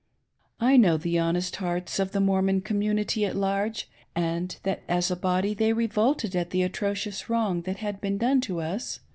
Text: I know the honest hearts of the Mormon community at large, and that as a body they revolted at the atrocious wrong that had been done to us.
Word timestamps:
I 0.59 0.77
know 0.77 0.97
the 0.97 1.19
honest 1.19 1.57
hearts 1.57 1.99
of 1.99 2.11
the 2.11 2.19
Mormon 2.19 2.61
community 2.61 3.23
at 3.23 3.35
large, 3.35 3.87
and 4.15 4.57
that 4.63 4.81
as 4.87 5.11
a 5.11 5.15
body 5.15 5.53
they 5.53 5.73
revolted 5.73 6.35
at 6.35 6.49
the 6.49 6.63
atrocious 6.63 7.29
wrong 7.29 7.61
that 7.69 7.77
had 7.77 8.01
been 8.01 8.17
done 8.17 8.41
to 8.41 8.61
us. 8.61 9.01